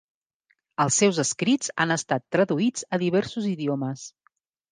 Els 0.85 0.95
seus 1.01 1.19
escrits 1.23 1.69
han 1.85 1.93
estat 1.97 2.25
traduïts 2.37 2.87
a 2.97 3.01
diversos 3.05 3.47
idiomes. 3.53 4.09